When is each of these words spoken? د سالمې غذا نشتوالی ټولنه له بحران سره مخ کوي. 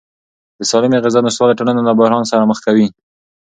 د 0.57 0.61
سالمې 0.71 0.97
غذا 1.03 1.19
نشتوالی 1.25 1.57
ټولنه 1.59 1.81
له 1.83 1.91
بحران 1.99 2.23
سره 2.31 2.47
مخ 2.49 2.57
کوي. 2.65 2.87